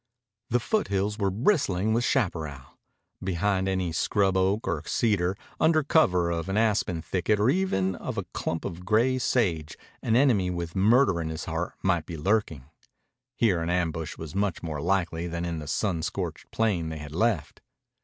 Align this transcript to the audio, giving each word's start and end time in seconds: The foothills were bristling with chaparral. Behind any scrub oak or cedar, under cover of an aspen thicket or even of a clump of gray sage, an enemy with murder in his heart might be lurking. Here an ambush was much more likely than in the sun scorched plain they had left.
The 0.49 0.59
foothills 0.59 1.19
were 1.19 1.29
bristling 1.29 1.93
with 1.93 2.03
chaparral. 2.03 2.79
Behind 3.23 3.67
any 3.69 3.91
scrub 3.91 4.35
oak 4.35 4.67
or 4.67 4.81
cedar, 4.87 5.37
under 5.59 5.83
cover 5.83 6.31
of 6.31 6.49
an 6.49 6.57
aspen 6.57 7.03
thicket 7.03 7.39
or 7.39 7.51
even 7.51 7.93
of 7.93 8.17
a 8.17 8.25
clump 8.33 8.65
of 8.65 8.83
gray 8.83 9.19
sage, 9.19 9.77
an 10.01 10.15
enemy 10.15 10.49
with 10.49 10.75
murder 10.75 11.21
in 11.21 11.29
his 11.29 11.45
heart 11.45 11.75
might 11.83 12.07
be 12.07 12.17
lurking. 12.17 12.65
Here 13.35 13.61
an 13.61 13.69
ambush 13.69 14.17
was 14.17 14.33
much 14.33 14.63
more 14.63 14.81
likely 14.81 15.27
than 15.27 15.45
in 15.45 15.59
the 15.59 15.67
sun 15.67 16.01
scorched 16.01 16.49
plain 16.49 16.89
they 16.89 16.97
had 16.97 17.13
left. 17.13 17.61